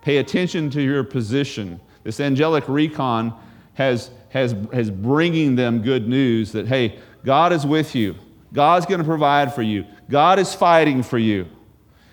[0.01, 1.79] Pay attention to your position.
[2.03, 3.39] This angelic recon
[3.75, 8.15] has, has, has bringing them good news that, hey, God is with you.
[8.53, 9.85] God's going to provide for you.
[10.09, 11.45] God is fighting for you.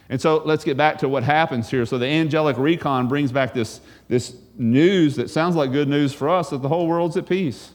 [0.08, 1.86] And so let's get back to what happens here.
[1.86, 6.28] So the angelic recon brings back this, this news that sounds like good news for
[6.28, 7.72] us that the whole world's at peace.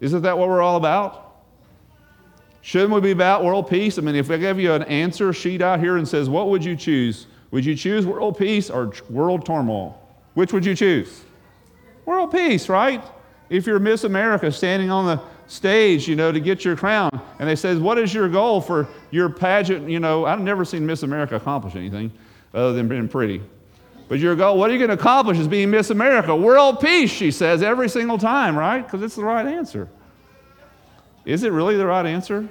[0.00, 1.20] Isn't that what we're all about?
[2.62, 3.98] Shouldn't we be about world peace?
[3.98, 6.64] I mean, if I give you an answer sheet out here and says, what would
[6.64, 7.26] you choose?
[7.50, 10.00] Would you choose world peace or world turmoil?
[10.32, 11.24] Which would you choose?
[12.06, 13.04] World peace, right?
[13.50, 17.10] If you're Miss America standing on the stage, you know, to get your crown.
[17.38, 19.88] And they says, what is your goal for your pageant?
[19.88, 22.10] You know, I've never seen Miss America accomplish anything
[22.52, 23.42] other than being pretty.
[24.08, 26.34] But your goal, what are you going to accomplish is being Miss America.
[26.34, 28.82] World peace, she says every single time, right?
[28.82, 29.88] Because it's the right answer.
[31.24, 32.48] Is it really the right answer?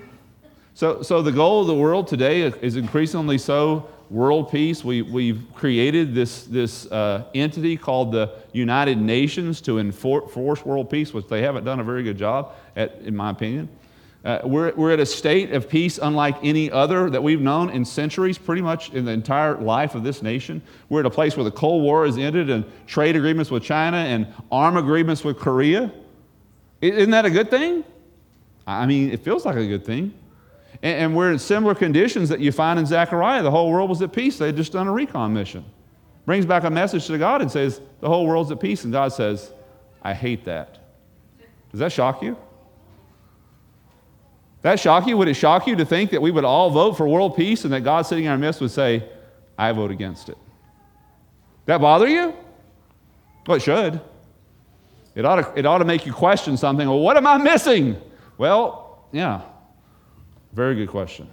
[0.74, 4.84] So, so the goal of the world today is increasingly so world peace.
[4.84, 11.13] We, we've created this, this uh, entity called the United Nations to enforce world peace,
[11.13, 13.67] which they haven't done a very good job at, in my opinion.
[14.23, 17.84] Uh, we're, we're at a state of peace unlike any other that we've known in
[17.84, 20.62] centuries, pretty much in the entire life of this nation.
[20.89, 23.97] We're at a place where the Cold War has ended and trade agreements with China
[23.97, 25.91] and arm agreements with Korea.
[26.82, 27.84] Isn't that a good thing?
[28.67, 30.13] I mean, it feels like a good thing.
[30.84, 33.41] And, and we're in similar conditions that you find in Zechariah.
[33.41, 34.38] The whole world was at peace.
[34.38, 35.65] They had just done a recon mission.
[36.26, 38.84] Brings back a message to God and says, The whole world's at peace.
[38.84, 39.52] And God says,
[40.04, 40.78] I hate that.
[41.72, 42.38] Does that shock you?
[44.62, 45.17] That shock you?
[45.17, 47.74] Would it shock you to think that we would all vote for world peace and
[47.74, 49.10] that God sitting in our midst would say,
[49.58, 50.38] I vote against it?
[51.65, 52.34] That bother you?
[53.48, 54.00] Well, it should.
[55.15, 56.88] It ought, to, it ought to make you question something.
[56.88, 58.02] Well, what am I missing?
[58.38, 59.41] Well, yeah,
[60.54, 61.28] very good question.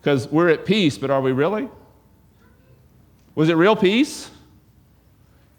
[0.00, 1.68] Because we're at peace, but are we really?
[3.34, 4.30] Was it real peace?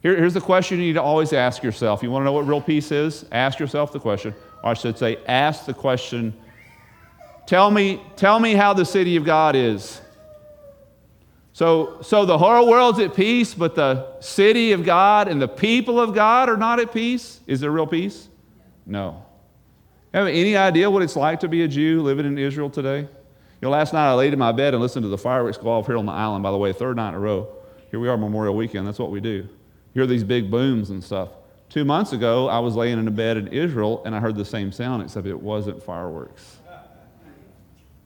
[0.02, 2.02] Here, here's the question you need to always ask yourself.
[2.04, 3.26] You want to know what real peace is?
[3.32, 4.34] Ask yourself the question.
[4.64, 6.34] Or I should say, ask the question
[7.46, 10.02] tell me, tell me how the city of God is.
[11.54, 16.00] So, so the whole world's at peace, but the city of God and the people
[16.00, 17.42] of God are not at peace?
[17.46, 18.30] Is there real peace?
[18.86, 19.26] No.
[20.14, 23.00] Have any idea what it's like to be a Jew living in Israel today?
[23.00, 23.08] You
[23.62, 25.88] know, last night I laid in my bed and listened to the fireworks go off
[25.88, 27.48] here on the island, by the way, third night in a row.
[27.92, 28.88] Here we are, Memorial Weekend.
[28.88, 29.48] That's what we do.
[29.94, 31.30] Hear these big booms and stuff.
[31.70, 34.44] Two months ago, I was laying in a bed in Israel and I heard the
[34.44, 36.58] same sound, except it wasn't fireworks.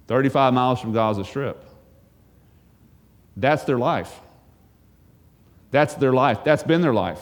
[0.07, 1.63] 35 miles from Gaza Strip.
[3.35, 4.19] That's their life.
[5.71, 6.43] That's their life.
[6.43, 7.21] That's been their life.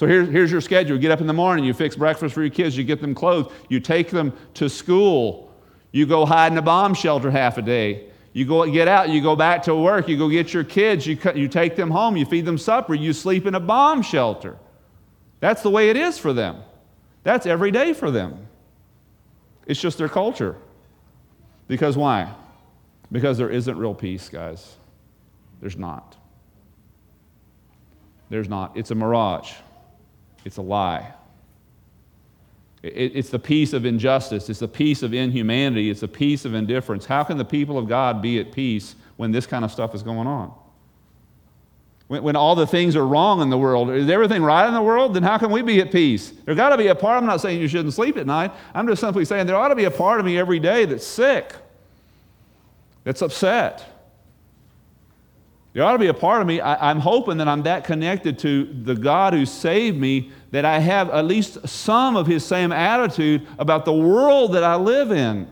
[0.00, 0.96] So here, here's your schedule.
[0.96, 3.14] You get up in the morning, you fix breakfast for your kids, you get them
[3.14, 5.52] clothes, you take them to school,
[5.92, 8.06] you go hide in a bomb shelter half a day.
[8.32, 11.18] You go get out, you go back to work, you go get your kids, you,
[11.34, 14.56] you take them home, you feed them supper, you sleep in a bomb shelter.
[15.40, 16.62] That's the way it is for them.
[17.22, 18.48] That's every day for them.
[19.66, 20.56] It's just their culture.
[21.68, 22.32] Because why?
[23.12, 24.76] Because there isn't real peace, guys.
[25.60, 26.16] There's not.
[28.30, 28.78] There's not.
[28.78, 29.52] It's a mirage.
[30.44, 31.12] It's a lie.
[32.82, 34.48] It's the peace of injustice.
[34.48, 35.90] It's the peace of inhumanity.
[35.90, 37.04] It's the peace of indifference.
[37.04, 40.02] How can the people of God be at peace when this kind of stuff is
[40.02, 40.52] going on?
[42.08, 44.80] When, when all the things are wrong in the world, is everything right in the
[44.80, 45.12] world?
[45.12, 46.30] Then how can we be at peace?
[46.30, 48.50] There's got to be a part, I'm not saying you shouldn't sleep at night.
[48.74, 51.06] I'm just simply saying there ought to be a part of me every day that's
[51.06, 51.54] sick.
[53.04, 53.99] that's upset.
[55.72, 56.60] There ought to be a part of me.
[56.60, 60.80] I, am hoping that I'm that connected to the God who saved me that I
[60.80, 65.48] have at least some of his same attitude about the world that I live in.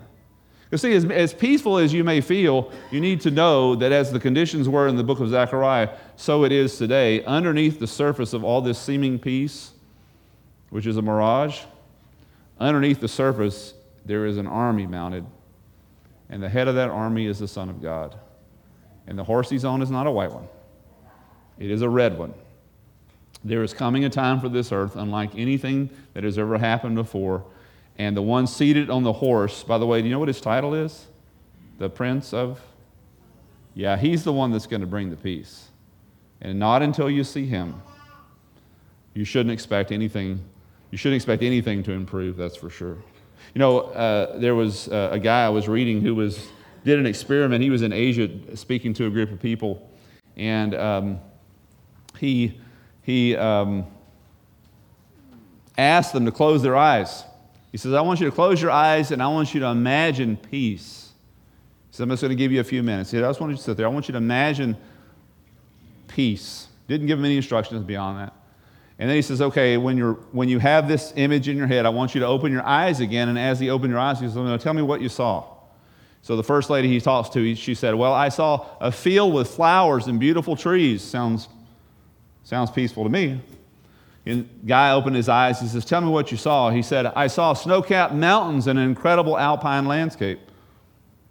[0.72, 4.12] You see, as, as peaceful as you may feel, you need to know that as
[4.12, 7.24] the conditions were in the book of Zechariah, so it is today.
[7.24, 9.70] Underneath the surface of all this seeming peace,
[10.70, 11.62] which is a mirage,
[12.58, 13.72] underneath the surface,
[14.04, 15.24] there is an army mounted.
[16.28, 18.18] And the head of that army is the Son of God.
[19.08, 20.46] And the horse he's on is not a white one,
[21.58, 22.34] it is a red one.
[23.42, 27.44] There is coming a time for this earth, unlike anything that has ever happened before.
[27.96, 30.40] And the one seated on the horse, by the way, do you know what his
[30.40, 31.06] title is?
[31.78, 32.60] The Prince of?
[33.74, 35.68] Yeah, he's the one that's going to bring the peace.
[36.40, 37.80] And not until you see him,
[39.14, 40.40] you shouldn't expect anything.
[40.90, 42.98] You shouldn't expect anything to improve, that's for sure.
[43.54, 46.48] You know, uh, there was uh, a guy I was reading who was
[46.84, 47.62] did an experiment.
[47.62, 49.90] He was in Asia speaking to a group of people,
[50.36, 51.20] and um,
[52.18, 52.60] he,
[53.02, 53.86] he um,
[55.76, 57.24] asked them to close their eyes.
[57.72, 60.36] He says, I want you to close your eyes and I want you to imagine
[60.36, 61.12] peace.
[61.90, 63.10] He says, I'm just going to give you a few minutes.
[63.10, 63.86] He said, I just want you to sit there.
[63.86, 64.76] I want you to imagine
[66.08, 66.68] peace.
[66.88, 68.34] Didn't give him any instructions beyond that.
[68.98, 71.86] And then he says, okay, when, you're, when you have this image in your head,
[71.86, 73.28] I want you to open your eyes again.
[73.28, 75.57] And as he opened your eyes, he says, tell me what you saw.
[76.22, 79.48] So the first lady he talks to, she said, Well, I saw a field with
[79.48, 81.02] flowers and beautiful trees.
[81.02, 81.48] Sounds,
[82.44, 83.40] sounds peaceful to me.
[84.26, 85.60] And guy opened his eyes.
[85.60, 86.70] He says, Tell me what you saw.
[86.70, 90.40] He said, I saw snow capped mountains and an incredible alpine landscape.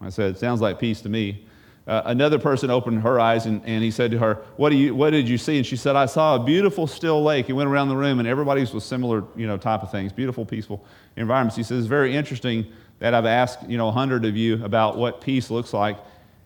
[0.01, 1.45] I said, Sounds like peace to me.
[1.87, 4.93] Uh, another person opened her eyes and, and he said to her, what, do you,
[4.93, 5.55] what did you see?
[5.55, 7.45] And she said, I saw a beautiful still lake.
[7.45, 10.45] He went around the room and everybody's was similar you know, type of things, beautiful,
[10.45, 10.83] peaceful
[11.15, 11.55] environments.
[11.55, 12.67] He says, It's very interesting
[12.99, 15.97] that I've asked, you know, a hundred of you about what peace looks like,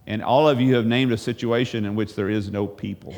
[0.07, 3.15] and all of you have named a situation in which there is no people.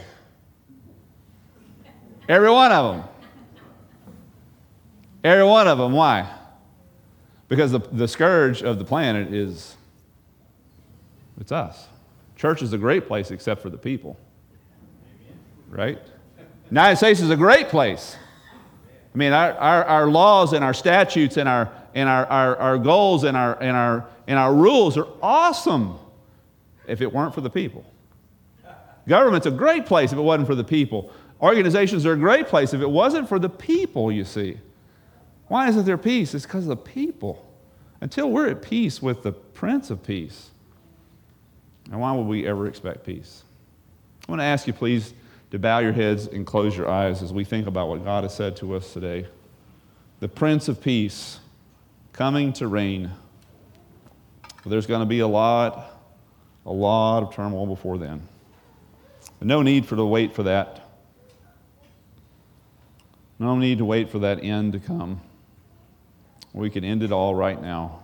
[2.30, 3.10] Every one of them.
[5.24, 5.94] Every one of them.
[5.94, 6.30] Why?
[7.48, 9.76] Because the, the scourge of the planet is
[11.40, 11.88] it's us.
[12.36, 14.18] Church is a great place except for the people.
[15.70, 16.00] Right?
[16.70, 18.16] United States is a great place.
[19.14, 22.78] I mean, our, our, our laws and our statutes and our and our, our, our
[22.78, 25.98] goals and our, and, our, and our rules are awesome
[26.88, 27.86] if it weren't for the people.
[29.08, 31.12] Government's a great place if it wasn't for the people.
[31.42, 34.58] Organizations are a great place if it wasn't for the people, you see.
[35.48, 36.34] Why isn't there peace?
[36.34, 37.46] It's because of the people.
[38.00, 40.52] Until we're at peace with the Prince of Peace.
[41.92, 43.44] And why would we ever expect peace?
[44.28, 45.14] I want to ask you, please,
[45.52, 48.34] to bow your heads and close your eyes as we think about what God has
[48.34, 49.28] said to us today.
[50.22, 51.40] The Prince of Peace
[52.14, 53.12] coming to reign.
[54.66, 55.92] There's going to be a lot,
[56.66, 58.22] a lot of turmoil before then.
[59.42, 60.80] no need for to wait for that.
[63.40, 65.20] No need to wait for that end to come.
[66.54, 68.00] We can end it all right now.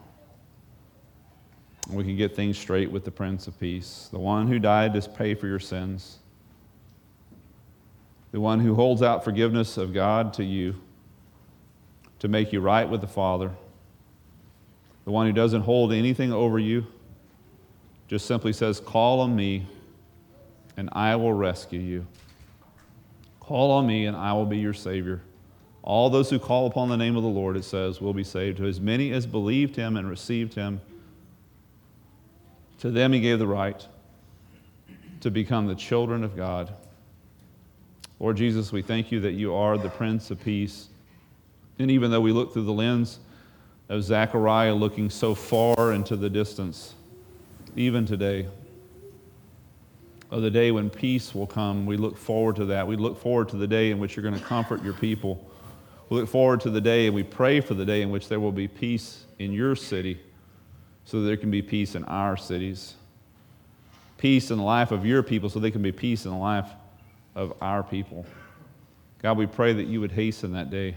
[1.87, 5.09] We can get things straight with the Prince of Peace, the one who died to
[5.09, 6.17] pay for your sins,
[8.31, 10.75] the one who holds out forgiveness of God to you
[12.19, 13.51] to make you right with the Father
[15.09, 16.85] the one who doesn't hold anything over you,
[18.07, 19.65] just simply says, Call on me
[20.77, 22.05] and I will rescue you.
[23.39, 25.23] Call on me and I will be your Savior.
[25.81, 28.57] All those who call upon the name of the Lord, it says, will be saved.
[28.57, 30.79] To as many as believed him and received him,
[32.77, 33.83] to them he gave the right
[35.21, 36.71] to become the children of God.
[38.19, 40.89] Lord Jesus, we thank you that you are the Prince of Peace.
[41.79, 43.17] And even though we look through the lens
[43.89, 46.93] of Zechariah looking so far into the distance,
[47.75, 48.47] even today.
[50.31, 52.87] Of the day when peace will come, we look forward to that.
[52.87, 55.43] We look forward to the day in which you're going to comfort your people.
[56.09, 58.39] We look forward to the day and we pray for the day in which there
[58.39, 60.19] will be peace in your city
[61.05, 62.93] so that there can be peace in our cities.
[64.19, 66.69] Peace in the life of your people so there can be peace in the life
[67.33, 68.23] of our people.
[69.23, 70.95] God, we pray that you would hasten that day.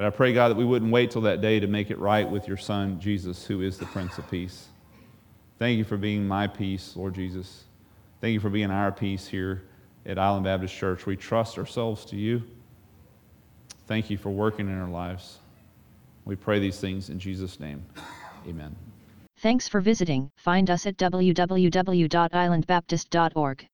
[0.00, 2.26] But I pray, God, that we wouldn't wait till that day to make it right
[2.26, 4.68] with your Son, Jesus, who is the Prince of Peace.
[5.58, 7.64] Thank you for being my peace, Lord Jesus.
[8.22, 9.64] Thank you for being our peace here
[10.06, 11.04] at Island Baptist Church.
[11.04, 12.42] We trust ourselves to you.
[13.88, 15.36] Thank you for working in our lives.
[16.24, 17.84] We pray these things in Jesus' name.
[18.48, 18.74] Amen.
[19.36, 20.30] Thanks for visiting.
[20.38, 23.69] Find us at www.islandbaptist.org.